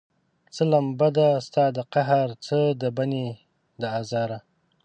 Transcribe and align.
څه 0.55 0.63
لمبه 0.71 1.07
ده 1.17 1.27
ستا 1.47 1.65
د 1.77 1.79
قهر، 1.93 2.27
څه 2.45 2.57
د 2.81 2.83
بني 2.97 3.27
د 3.81 3.83
ازاره 3.99 4.39